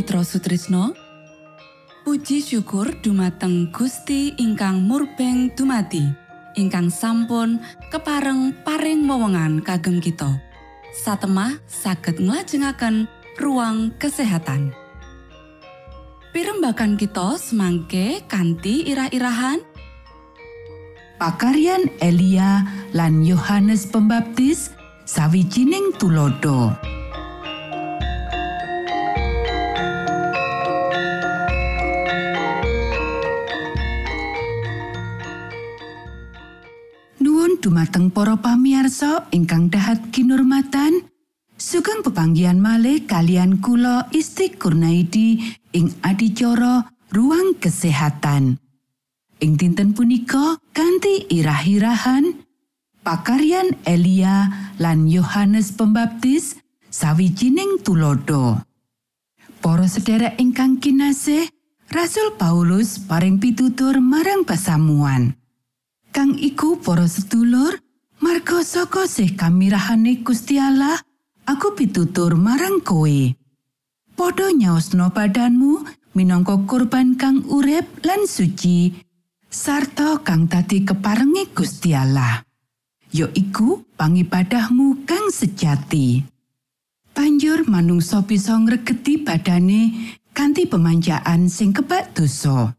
Mitra 0.00 0.24
Sutrisno. 0.24 0.96
Puji 2.08 2.40
syukur 2.40 2.88
dumateng 3.04 3.68
Gusti 3.68 4.32
ingkang 4.40 4.80
murbeng 4.80 5.52
dumati 5.52 6.00
ingkang 6.56 6.88
sampun 6.88 7.60
kepareng 7.92 8.56
paring 8.64 9.04
wewenngan 9.04 9.60
kagem 9.60 10.00
kita. 10.00 10.40
Satemah 10.96 11.60
saged 11.68 12.16
nglajengaken 12.16 13.12
ruang 13.36 13.92
kesehatan. 14.00 14.72
Pirembakan 16.32 16.96
kita 16.96 17.36
semangke 17.36 18.24
kanthi 18.24 18.88
irah-irahan. 18.88 19.60
Pakarian 21.20 21.92
Elia 22.00 22.64
lan 22.96 23.20
Yohanes 23.20 23.84
Pembaptis 23.84 24.72
sawijining 25.04 25.92
tulodo. 26.00 26.89
Dumateng 37.80 38.12
para 38.12 38.36
pamiarsa 38.36 39.24
ingkang 39.32 39.72
dahat 39.72 40.12
kinurmatan, 40.12 41.00
sugeng 41.56 42.04
pepanggihan 42.04 42.60
malih 42.60 43.08
kalian 43.08 43.56
kula 43.56 44.04
Isti 44.12 44.52
Kurnaidi 44.52 45.56
ing 45.72 45.88
adicara 46.04 46.84
ruang 47.08 47.56
kesehatan. 47.56 48.60
Ing 49.40 49.56
dinten 49.56 49.96
punika 49.96 50.60
kanthi 50.76 51.24
irah-irahan 51.32 52.44
pakaryan 53.00 53.72
Elia 53.88 54.52
lan 54.76 55.08
Yohanes 55.08 55.72
Pembaptis 55.72 56.60
sawijining 56.92 57.80
tulodo. 57.80 58.60
Para 59.64 59.88
sedherek 59.88 60.36
ingkang 60.36 60.76
kinasih, 60.84 61.48
Rasul 61.88 62.36
Paulus 62.36 63.00
paring 63.00 63.40
pitutur 63.40 64.04
marang 64.04 64.44
pasamuan. 64.44 65.39
Kang 66.10 66.34
iku 66.34 66.82
para 66.82 67.06
sedulur, 67.06 67.78
marga 68.18 68.66
saka 68.66 69.06
sih 69.06 69.38
kamirahane 69.38 70.26
Gusti 70.26 70.58
Allah, 70.58 70.98
aku 71.46 71.78
pitutur 71.78 72.34
marang 72.34 72.82
kowe. 72.82 73.18
Padha 74.18 74.50
nyaosno 74.50 75.14
badanmu 75.14 75.86
minangka 76.18 76.58
kurban 76.66 77.14
kang 77.14 77.46
urip 77.46 78.02
lan 78.02 78.26
suci 78.26 78.90
sarta 79.46 80.18
kang 80.26 80.50
tadi 80.50 80.82
keparengi 80.82 81.54
Gusti 81.54 81.94
Allah. 81.94 82.42
Ya 83.14 83.30
iku 83.30 83.86
pangibadahmu 83.94 85.06
kang 85.06 85.30
sejati. 85.30 86.26
Banjur 87.14 87.70
manungsa 87.70 88.26
bisa 88.26 88.58
ngregeti 88.58 89.22
badane 89.22 90.14
kanthi 90.34 90.66
pemanjaan 90.66 91.46
sing 91.46 91.70
kebak 91.70 92.18
dosa. 92.18 92.74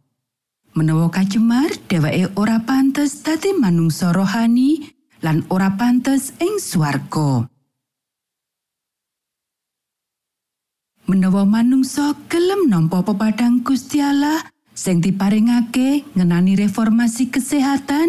Menawa 0.72 1.12
kacemar, 1.12 1.68
dheweke 1.92 2.32
ora 2.40 2.64
pantes 2.64 3.20
dadi 3.20 3.52
manungsa 3.52 4.16
rohani 4.16 4.88
lan 5.20 5.44
ora 5.52 5.76
pantes 5.76 6.32
ing 6.40 6.64
swarga. 6.64 7.44
Menawa 11.12 11.44
manungsa 11.44 12.16
gelem 12.32 12.72
nampa 12.72 13.04
pepadang 13.04 13.60
Gusti 13.68 14.00
Allah, 14.00 14.40
sing 14.72 15.04
diparingake 15.04 16.08
ngenani 16.16 16.56
reformasi 16.56 17.28
kesehatan, 17.28 18.08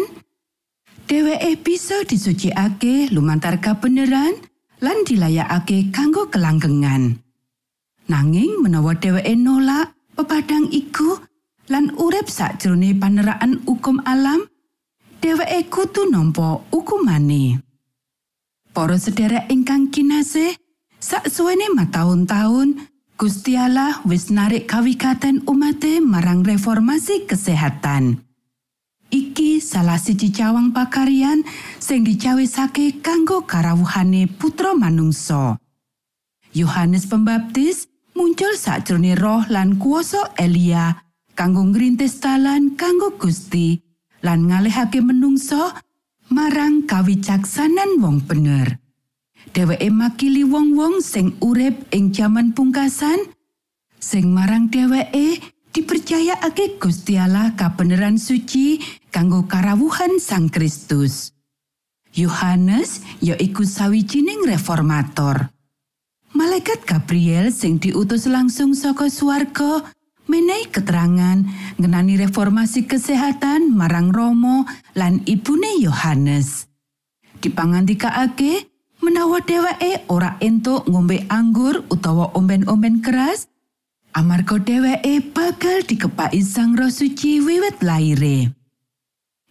dheweke 1.03 1.59
bisa 1.59 1.99
disucikake 2.07 3.11
lumantar 3.11 3.59
kabeneran 3.59 4.39
lan 4.79 5.03
dilayakake 5.03 5.91
kanggo 5.91 6.31
kelanggengan. 6.31 7.19
Nanging 8.07 8.63
menawa 8.63 8.95
dheweke 8.95 9.35
nolak 9.35 9.91
pepadang 10.15 10.71
iku 10.71 11.19
lan 11.71 11.95
urip 11.95 12.27
sakjroning 12.27 12.99
paneraan 12.99 13.63
hukum 13.63 14.03
alam, 14.03 14.47
dheweke 15.23 15.69
kudu 15.71 16.11
nampa 16.11 16.59
hukumane. 16.71 17.63
Para 18.73 18.97
sedherek 18.97 19.47
ingkang 19.53 19.93
kinasih, 19.93 20.57
sak 20.97 21.29
suwene 21.29 21.69
mataun-taun 21.77 22.89
Gusti 23.13 23.53
Allah 23.53 24.01
wis 24.09 24.33
narik 24.33 24.65
kawigaten 24.65 25.45
umate 25.45 26.01
marang 26.01 26.41
reformasi 26.41 27.29
kesehatan. 27.29 28.25
Iki 29.13 29.61
salah 29.61 30.01
siji 30.01 30.33
cawang 30.33 30.73
pakaryan 30.73 31.45
sing 31.77 32.01
dicawisake 32.01 33.05
kanggo 33.05 33.45
karawuhane 33.45 34.25
putra 34.25 34.73
manungsa. 34.73 35.61
Yohanes 36.57 37.05
Pembaptis 37.05 37.85
muncul 38.17 38.57
sakjroning 38.57 39.21
roh 39.21 39.45
lan 39.53 39.77
kuasa 39.77 40.33
Elia 40.33 40.97
kanggo 41.33 41.65
ngrintis 41.65 42.21
talan 42.21 42.77
kanggo 42.77 43.17
Gusti 43.17 43.81
lan 44.21 44.47
ngalihake 44.49 45.01
menungsa 45.01 45.81
marang 46.29 46.85
kawicaksanan 46.85 47.99
wong 47.99 48.23
bener. 48.25 48.79
dheweke 49.53 49.89
makili 49.93 50.41
wong-wong 50.41 51.03
sing 51.03 51.37
urip 51.43 51.85
ing 51.93 52.09
jaman 52.09 52.57
pungkasan 52.57 53.29
sing 54.01 54.33
marang 54.33 54.71
dheweke 54.71 55.37
dipercayakake 55.73 56.81
Gusti 56.81 57.21
Allah 57.21 57.53
kabeneran 57.53 58.17
suci 58.17 58.81
kanggo 59.13 59.45
karawuhan 59.45 60.17
Sang 60.21 60.49
Kristus. 60.49 61.33
Yohanes 62.13 63.01
ya 63.25 63.33
iku 63.41 63.65
sawijining 63.65 64.45
reformator. 64.45 65.49
Malaikat 66.33 66.85
Gabriel 66.85 67.49
sing 67.49 67.81
diutus 67.81 68.29
langsung 68.29 68.77
saka 68.77 69.09
swarga 69.09 69.81
menehi 70.27 70.71
keterangan 70.71 71.43
ngenani 71.79 72.19
reformasi 72.21 72.87
kesehatan 72.87 73.73
marang 73.73 74.13
Romo 74.13 74.67
lan 74.95 75.23
ibune 75.27 75.79
Yohanes. 75.81 76.67
Dipangandikaake, 77.43 78.73
menawa 79.03 79.43
dheweke 79.43 80.07
ora 80.07 80.39
entuk 80.39 80.87
ngombe 80.87 81.27
anggur 81.27 81.83
utawa 81.91 82.31
omben-omben 82.39 83.03
keras 83.03 83.51
amarga 84.15 84.63
dheweke 84.63 85.19
bakal 85.35 85.83
dikepaki 85.83 86.39
sang 86.39 86.79
roh 86.79 86.87
suci 86.87 87.43
wiwit 87.43 87.83
laire 87.83 88.55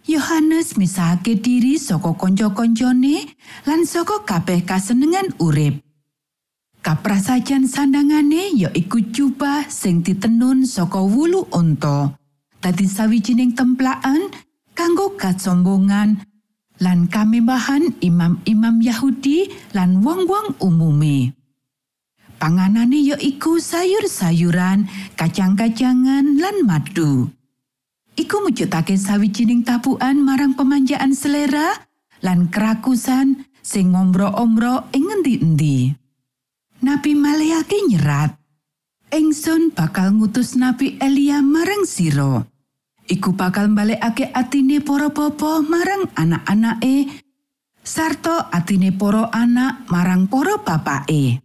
Yohanes 0.09 0.81
misahake 0.81 1.37
diri 1.37 1.77
saka 1.77 2.17
kanca-kancane 2.17 3.29
lan 3.69 3.85
saka 3.85 4.25
kabeh 4.25 4.65
kasenengan 4.65 5.37
urip 5.37 5.85
kaprasajan 6.83 7.71
sandangane 7.71 8.51
ya 8.59 8.69
iku 8.75 8.99
jubah 8.99 9.71
sing 9.71 10.03
ditenun 10.03 10.67
saka 10.67 10.99
wulu 10.99 11.47
onta 11.55 12.19
dadi 12.59 12.87
sawijining 12.91 13.55
templakan 13.55 14.31
kanggo 14.75 15.15
kasombongan 15.15 16.23
lan 16.83 17.07
kamembahan 17.07 17.95
imam-imam 18.03 18.83
Yahudi 18.83 19.47
lan 19.71 20.03
wong-wong 20.03 20.59
umume. 20.59 21.31
Panganane 22.43 22.99
ya 22.99 23.15
iku 23.23 23.63
sayur-sayuran, 23.63 24.91
kacang-kacangan 25.15 26.43
lan 26.43 26.57
madu. 26.67 27.31
Iku 28.19 28.43
mujudake 28.43 28.99
sawijining 28.99 29.63
tapuan 29.63 30.19
marang 30.27 30.59
pemanjaan 30.59 31.15
selera 31.15 31.71
lan 32.19 32.51
kerakusan 32.51 33.47
sing 33.63 33.95
ngombro-ombro 33.95 34.91
ing 34.91 35.07
ngendi-endi. 35.07 36.02
Nabi 36.83 37.15
Maleaki 37.15 37.89
nyerat, 37.89 38.35
Engson 39.09 39.71
bakal 39.71 40.19
ngutus 40.19 40.59
Nabi 40.59 40.99
Elia 40.99 41.39
marang 41.39 41.87
siro. 41.87 42.53
iku 43.13 43.35
bakal 43.35 43.73
mbalekake 43.73 44.31
atine 44.31 44.81
para 44.81 45.11
bapa 45.11 45.61
marang 45.61 46.09
anak-anake 46.15 47.21
sarta 47.83 48.49
atine 48.49 48.95
para 48.95 49.29
anak 49.35 49.85
marang 49.91 50.31
para 50.31 50.57
bapake. 50.57 51.43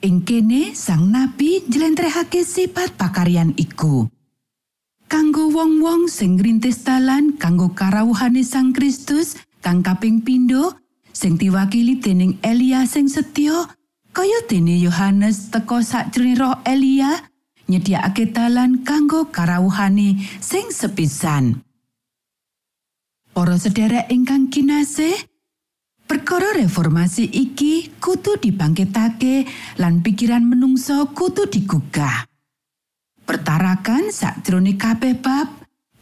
Ing 0.00 0.24
kene 0.24 0.72
sang 0.72 1.12
nabi 1.12 1.60
njlentrehake 1.68 2.40
sifat 2.40 2.96
pakaryan 2.96 3.52
iku. 3.60 4.08
Kanggo 5.10 5.52
wong-wong 5.52 6.08
sing 6.08 6.40
ngrintis 6.40 6.86
dalan 6.86 7.36
kanggo 7.36 7.76
karawuhane 7.76 8.40
sang 8.40 8.72
Kristus 8.72 9.36
kang 9.60 9.84
kaping 9.84 10.24
pindho 10.24 10.72
sing 11.12 11.36
diwakili 11.36 12.00
dening 12.00 12.40
Elia 12.40 12.88
sing 12.88 13.12
setya 13.12 13.68
kaya 14.10 14.42
dene 14.46 14.78
Yohanes 14.78 15.50
teka 15.50 15.82
sakjroning 15.82 16.38
roh 16.38 16.58
Elia 16.66 17.30
nyediakake 17.70 18.34
dalan 18.34 18.82
kanggo 18.82 19.30
karawuhane 19.30 20.18
sing 20.42 20.74
sepisan. 20.74 21.62
Para 23.30 23.54
sederek 23.54 24.10
ingkang 24.10 24.50
kinasih, 24.50 25.14
perkara 26.10 26.50
reformasi 26.58 27.30
iki 27.30 27.94
kudu 28.02 28.42
dibangkitake 28.42 29.46
lan 29.78 30.02
pikiran 30.02 30.42
menungso 30.42 31.14
kudu 31.14 31.46
digugah. 31.46 32.26
Pertarakan 33.22 34.10
sakjroning 34.10 34.74
kabeh 34.74 35.14
bab 35.14 35.46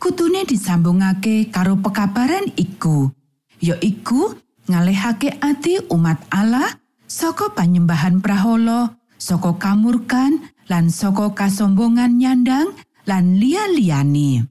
kutune 0.00 0.48
disambungake 0.48 1.52
karo 1.52 1.76
pekabaran 1.76 2.48
iku, 2.56 3.12
ya 3.60 3.76
iku 3.84 4.32
ngalihake 4.64 5.36
ati 5.36 5.84
umat 5.92 6.24
Allah 6.32 6.72
saka 7.08 7.50
panyembahan 7.56 8.20
prahala, 8.20 9.00
saka 9.16 9.56
kamurkan 9.56 10.52
lan 10.68 10.92
saka 10.92 11.32
kasombongan 11.32 12.20
nyandang 12.20 12.76
lan 13.08 13.40
liya-liyane. 13.40 14.44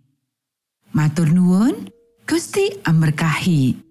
Matur 0.92 1.30
nuwun, 1.30 1.94
Gusti 2.26 2.74
amberkahi. 2.84 3.86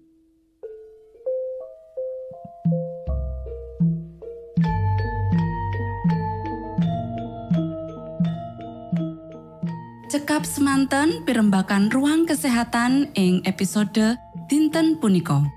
Cekap 10.07 10.47
semanten 10.47 11.23
pimbakan 11.27 11.91
ruang 11.91 12.23
kesehatan 12.23 13.11
ing 13.15 13.43
episode 13.43 14.15
dinten 14.47 14.99
punika. 14.99 15.56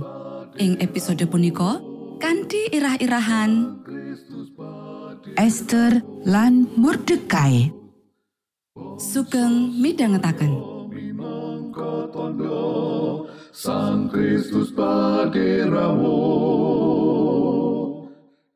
Ing 0.59 0.75
episode 0.83 1.23
punika 1.31 1.79
kanthi 2.19 2.67
irah-irahan. 2.75 3.79
Esther 5.39 6.03
lan 6.27 6.67
Mordekai. 6.75 7.71
Sugeng 8.99 9.79
midhangetaken. 9.79 10.51
tondo 12.11 13.31
Sang 13.55 14.11
Kristus 14.11 14.75
paderamu 14.75 16.19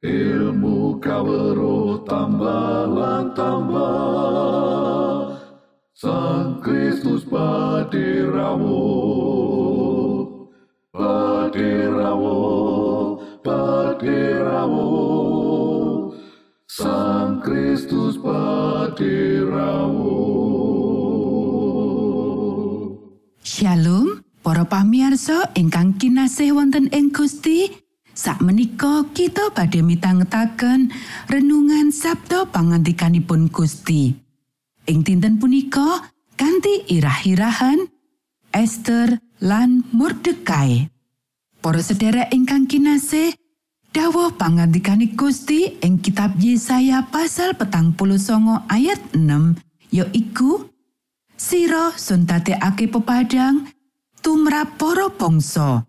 ilmu 0.03 0.99
kawero 0.99 2.03
tambah 2.03 2.91
lan 2.91 3.31
tambah. 3.31 5.39
Sang 5.95 6.59
Kristus 6.59 7.23
paderamu 7.23 8.83
paderamu 13.95 14.91
Sang 16.67 17.39
Kristus 17.39 18.19
paderamu 18.19 20.19
Shalom 23.39 24.19
para 24.43 24.67
pamiarsa 24.67 25.47
ingkang 25.55 25.95
kinasih 25.95 26.51
wonten 26.51 26.91
ing 26.91 27.15
Gusti 27.15 27.71
sakmenika 28.11 29.07
kita 29.15 29.55
badhe 29.55 29.79
mitangetaken 29.79 30.91
renungan 31.31 31.95
Sabda 31.95 32.51
pangandikanipun 32.51 33.47
Gusti. 33.47 34.11
Ing 34.91 35.07
dinten 35.07 35.39
punika 35.39 36.11
kanthi 36.35 36.83
irah-irahan 36.91 37.87
Esther 38.51 39.23
lan 39.39 39.87
Mordekai. 39.95 40.91
Para 41.63 41.81
sedherek 41.81 42.29
ingkang 42.35 42.69
kinasih 42.69 43.33
dawuh 43.95 44.35
pangandikane 44.35 45.15
Gusti 45.15 45.79
ing 45.79 46.03
kitab 46.03 46.35
Yesaya 46.35 47.07
pasal 47.07 47.55
petang 47.55 47.95
puluh 47.95 48.19
songo 48.19 48.59
ayat 48.67 48.99
6 49.15 49.55
yaiku 49.87 50.67
Sira 51.39 51.95
suntatekake 51.95 52.91
pepadang 52.91 53.71
tumrap 54.19 54.75
para 54.75 55.07
bangsa 55.07 55.87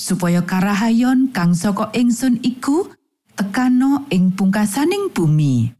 supaya 0.00 0.40
karahayon 0.48 1.28
kang 1.28 1.52
saka 1.52 1.92
ingsun 1.92 2.40
iku 2.40 2.88
tekano 3.36 4.08
ing 4.08 4.32
pungkasaning 4.32 5.12
bumi. 5.12 5.72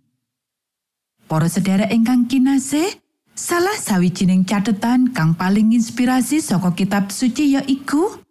Para 1.29 1.49
sedherek 1.49 1.93
ingkang 1.93 2.29
kinasih, 2.29 2.89
salah 3.37 3.77
sawijining 3.77 4.45
catetan 4.45 5.13
kang 5.13 5.37
paling 5.37 5.73
inspirasi 5.77 6.41
saka 6.41 6.73
kitab 6.73 7.09
suci 7.13 7.57
yaiku 7.57 8.22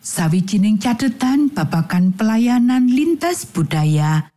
sawijining 0.00 0.80
catetan 0.80 1.52
babagan 1.52 2.16
pelayanan 2.16 2.88
lintas 2.88 3.44
budaya 3.44 4.32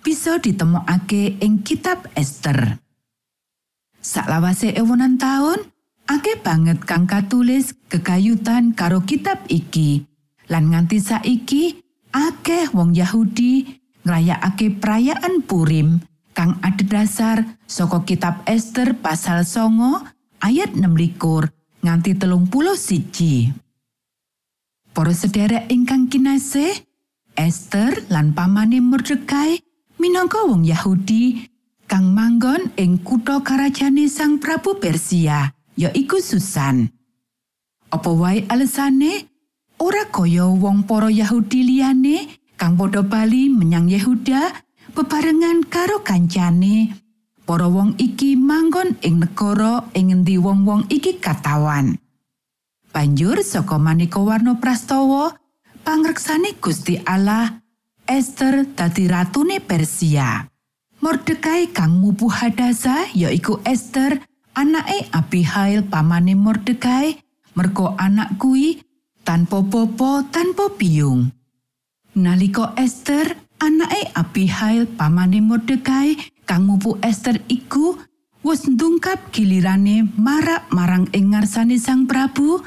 bisa 0.00 0.40
ditemokake 0.40 1.38
ing 1.38 1.62
kitab 1.62 2.10
Esther. 2.18 2.80
Saklawase 4.02 4.74
ewonan 4.74 5.14
taun, 5.14 5.62
akeh 6.10 6.42
banget 6.42 6.82
kang 6.82 7.06
katulis 7.06 7.78
gegayutan 7.86 8.74
karo 8.74 9.06
kitab 9.06 9.46
iki. 9.46 10.02
Lan 10.50 10.74
nganti 10.74 10.98
saiki, 10.98 11.78
akeh 12.10 12.74
wong 12.74 12.98
Yahudi 12.98 13.78
ngrayakake 14.02 14.74
perayaan 14.82 15.46
Purim 15.46 16.02
kang 16.34 16.58
adhedhasar 16.66 17.62
saka 17.70 18.02
kitab 18.02 18.42
Esther 18.50 18.98
pasal 18.98 19.46
songo 19.46 20.02
ayat 20.42 20.74
16 20.74 21.86
nganti 21.86 22.18
telung 22.18 22.50
puluh 22.50 22.74
siji. 22.74 23.61
Para 24.92 25.16
sedherek 25.16 25.72
ingkang 25.72 26.12
kinasih, 26.12 26.84
Esther 27.32 28.04
lan 28.12 28.36
pamane 28.36 28.76
Mordekai 28.84 29.64
minangka 29.96 30.44
wong 30.44 30.68
Yahudi 30.68 31.48
kang 31.88 32.12
manggon 32.12 32.68
ing 32.76 33.00
kutha 33.00 33.40
karajane 33.40 34.04
Sang 34.04 34.36
Prabu 34.36 34.76
Persia, 34.76 35.48
yaiku 35.80 36.20
Susan. 36.20 36.92
Apa 37.88 38.12
wae 38.12 38.44
alesane 38.52 39.32
ora 39.80 40.12
kaya 40.12 40.44
wong 40.52 40.84
para 40.84 41.08
Yahudi 41.08 41.64
liyane 41.72 42.28
kang 42.60 42.76
padha 42.76 43.00
bali 43.00 43.48
menyang 43.48 43.88
Yehuda 43.88 44.52
bebarengan 44.92 45.72
karo 45.72 46.04
kancane. 46.04 46.92
Para 47.48 47.64
wong 47.64 47.96
iki 47.96 48.36
manggon 48.36 49.00
ing 49.00 49.24
negara 49.24 49.88
ing 49.96 50.12
ngendi 50.12 50.36
wong-wong 50.36 50.84
iki 50.92 51.16
katawan. 51.16 51.96
Banjur 52.92 53.40
saka 53.40 53.80
maneka 53.80 54.20
warna 54.20 54.60
prastawa, 54.60 55.32
pangreksane 55.80 56.60
Gusti 56.60 57.00
Allah, 57.08 57.64
Esther 58.04 58.68
dadi 58.76 59.08
ratune 59.08 59.64
Persia. 59.64 60.44
Mordekai 61.00 61.72
kang 61.72 61.96
mupu 61.96 62.28
hadasa 62.28 63.08
yaiku 63.16 63.64
Esther, 63.64 64.20
anake 64.52 65.08
Abihail 65.08 65.88
pamane 65.88 66.36
Mordekai, 66.36 67.16
merga 67.56 67.96
anak 67.96 68.36
kuwi 68.36 68.84
tanpa 69.24 69.64
popo 69.64 70.28
tanpa 70.28 70.68
biyung. 70.76 71.32
Nalika 72.20 72.76
Esther, 72.76 73.40
anake 73.56 74.12
Abihail 74.12 74.84
pamane 74.84 75.40
Mordekai 75.40 76.20
kang 76.44 76.68
mupu 76.68 77.00
Esther 77.00 77.40
iku 77.48 77.96
wis 78.44 78.68
ndungkap 78.68 79.32
gilirane 79.32 80.06
marak 80.20 80.68
marang 80.68 81.08
ing 81.16 81.32
ngarsane 81.32 81.80
Sang 81.80 82.04
Prabu, 82.04 82.60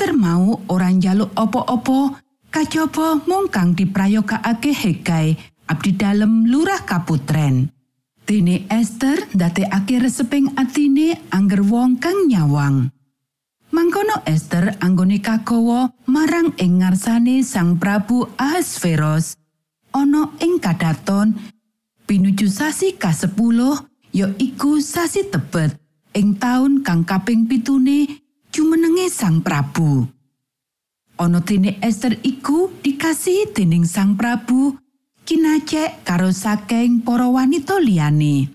Esther 0.00 0.16
mau 0.16 0.56
ora 0.72 0.88
njaluk 0.88 1.28
apa-apa 1.36 2.24
kajaba 2.48 3.20
mung 3.28 3.52
kang 3.52 3.76
diprayogakake 3.76 4.72
Hegai 4.72 5.36
abdi 5.68 5.92
dalem 5.92 6.48
lurah 6.48 6.88
kaputren. 6.88 7.68
Dene 8.24 8.64
Esther 8.72 9.28
ndadekake 9.36 10.00
reseping 10.00 10.56
atine 10.56 11.20
angger 11.28 11.60
wong 11.60 12.00
kang 12.00 12.16
nyawang. 12.32 12.88
Mangkono 13.76 14.24
Esther 14.24 14.72
anggone 14.80 15.20
kagawa 15.20 15.92
marang 16.08 16.56
ing 16.56 16.80
ngarsane 16.80 17.44
Sang 17.44 17.76
Prabu 17.76 18.24
Ahasveros 18.40 19.36
ana 19.92 20.32
ing 20.40 20.64
kadaton 20.64 21.36
pinuju 22.08 22.48
sasi 22.48 22.96
ka-10 22.96 23.36
ya 24.16 24.32
iku 24.40 24.80
sasi 24.80 25.28
tebet 25.28 25.76
ing 26.16 26.40
taun 26.40 26.80
kang 26.80 27.04
kaping 27.04 27.44
pitune 27.44 28.29
jumenenge 28.50 29.06
Sang 29.10 29.40
Prabu. 29.40 30.06
Ana 31.20 31.40
dene 31.40 31.78
Esther 31.78 32.18
iku 32.26 32.70
dikasih 32.82 33.54
dening 33.54 33.86
Sang 33.86 34.18
Prabu 34.18 34.74
kinacek 35.22 36.02
karo 36.02 36.34
saking 36.34 37.06
para 37.06 37.30
wanita 37.30 37.78
liyane. 37.78 38.50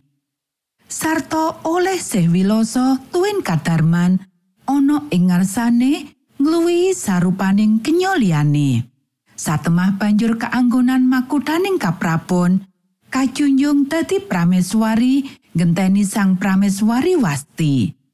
Sarta 0.86 1.64
oleh 1.66 1.98
sehwiloso 1.98 3.00
tuwin 3.10 3.42
kadarman 3.42 4.22
ana 4.68 4.98
ing 5.10 5.32
ngarsane 5.32 6.14
ngluwihi 6.38 6.92
sarupaning 6.92 7.80
kenya 7.80 8.14
liyane. 8.20 8.92
Satemah 9.36 10.00
banjur 10.00 10.40
kaanggonan 10.40 11.04
makuthaning 11.04 11.76
kaprapun, 11.76 12.64
kajunjung 13.12 13.92
dadi 13.92 14.24
prameswari 14.24 15.28
ngenteni 15.52 16.08
sang 16.08 16.40
prameswari 16.40 17.20
wasti. 17.20 18.05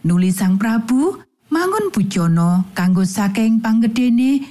Nuli 0.00 0.32
sang 0.32 0.56
Prabu 0.56 1.20
mangun 1.52 1.92
bujana 1.92 2.64
kanggo 2.72 3.04
saking 3.04 3.60
panggedene 3.60 4.48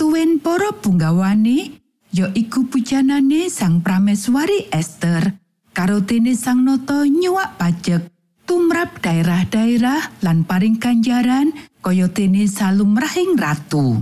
tuwin 0.00 0.40
para 0.40 0.72
bunggawane 0.72 1.76
ya 2.08 2.32
iku 2.32 2.64
pujanane 2.72 3.52
sang 3.52 3.84
prameswari 3.84 4.72
Esther 4.72 5.36
karo 5.76 6.00
dene 6.00 6.32
sang 6.32 6.64
nata 6.64 7.04
nyuwak 7.04 7.60
pajek 7.60 8.08
tumrap 8.48 8.96
daerah-daerah 9.04 10.24
lan 10.24 10.48
paring 10.48 10.80
kanjaran 10.80 11.52
kaya 11.84 12.08
dene 12.08 12.48
salumrahing 12.48 13.36
ratu. 13.36 14.00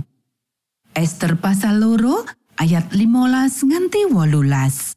Esther 0.95 1.35
pasal 1.37 1.83
loro 1.83 2.23
ayat 2.55 2.89
15 2.95 3.69
nganti 3.69 4.07
wolulas. 4.07 4.95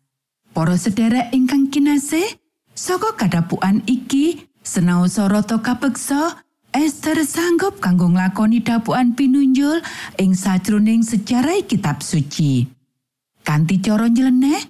Para 0.54 0.74
sederek 0.74 1.30
ingkang 1.30 1.70
kinasih, 1.70 2.26
saka 2.74 3.14
kadapuan 3.14 3.82
iki, 3.86 4.49
senau 4.70 5.10
sorota 5.10 5.58
kapeksa, 5.58 6.38
Esther 6.70 7.26
sanggup 7.26 7.82
kanggo 7.82 8.06
nglakoni 8.06 8.62
dapuan 8.62 9.18
pinunjul 9.18 9.82
ing 10.22 10.38
sajroning 10.38 11.02
sejarah 11.02 11.66
kitab 11.66 11.98
suci. 11.98 12.70
Kanthi 13.42 13.82
cara 13.82 14.06
nyeleneh, 14.06 14.62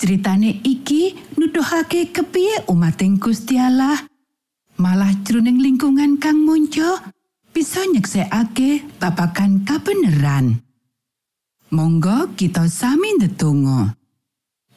Ceritane 0.00 0.64
iki 0.64 1.12
nuduhake 1.36 2.08
kepiye 2.08 2.64
umating 2.72 3.20
Gusti 3.20 3.60
Allah 3.60 4.00
malah 4.80 5.12
jroning 5.28 5.60
lingkungan 5.60 6.16
kang 6.16 6.40
monco 6.40 6.96
bisa 7.52 7.84
nyeksekake 7.84 8.96
babagan 8.96 9.60
kabeneran. 9.60 10.64
Monggo 11.68 12.32
kita 12.32 12.64
sami 12.72 13.20
ndedonga. 13.20 13.92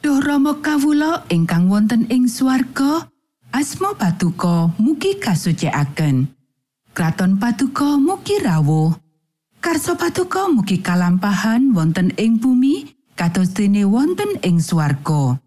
Duh 0.04 0.20
Rama 0.20 0.60
kawula 0.60 1.24
ingkang 1.32 1.72
wonten 1.72 2.04
ing 2.12 2.28
swarga, 2.28 3.08
asma 3.54 3.94
patuko 3.94 4.74
mugi 4.82 5.22
kasucikaken. 5.22 6.26
Kraton 6.98 7.38
patuko 7.38 8.02
mugi 8.02 8.42
rawuh. 8.42 8.98
Karso 9.62 9.94
patuko 9.96 10.50
mugi 10.50 10.82
kalampahan 10.82 11.72
wonten 11.72 12.12
ing 12.18 12.42
bumi 12.42 12.90
kados 13.14 13.54
dene 13.54 13.86
wonten 13.86 14.42
ing 14.42 14.58
swarga. 14.58 15.38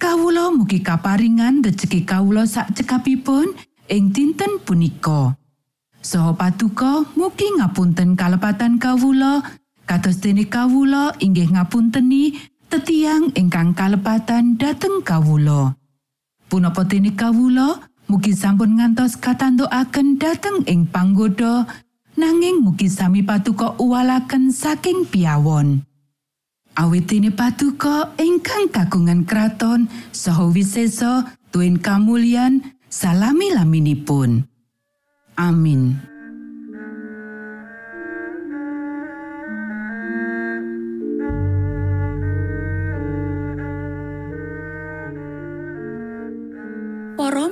Kawula 0.00 0.48
mugi 0.48 0.80
kaparingan 0.80 1.60
rejeki 1.60 2.08
kawula 2.08 2.48
sak 2.48 2.72
cekapipun 2.72 3.52
ing 3.92 4.16
dinten 4.16 4.56
punika. 4.64 5.36
Saha 6.00 6.32
patuko 6.32 7.04
mugi 7.20 7.46
ngapunten 7.60 8.16
kalepatan 8.16 8.80
kawula 8.80 9.44
kados 9.84 10.24
dene 10.24 10.48
kawula 10.48 11.12
inggih 11.20 11.52
ngapunteni 11.52 12.40
tetiang 12.72 13.28
ingkang 13.36 13.76
kalepatan 13.76 14.56
dhateng 14.56 15.04
kawula. 15.04 15.79
Punapa 16.50 16.82
dene 16.82 17.14
kawula 17.14 17.78
mugi 18.10 18.34
sampun 18.34 18.74
ngantos 18.74 19.14
katantukaken 19.22 20.18
dhateng 20.18 20.66
ing 20.66 20.82
panggoda 20.82 21.62
nanging 22.18 22.66
mugi 22.66 22.90
sami 22.90 23.22
patuko 23.22 23.78
uwalaken 23.78 24.50
saking 24.50 25.06
piawon. 25.06 25.86
Awit 26.74 27.06
dene 27.06 27.30
patuko 27.30 28.10
ingkang 28.18 28.66
kagungan 28.74 29.22
kraton 29.22 29.86
saha 30.10 30.50
wisesa 30.50 31.38
tuen 31.54 31.78
kamulyan 31.78 32.74
salami 32.90 33.54
laminipun. 33.54 34.42
Amin. 35.38 36.02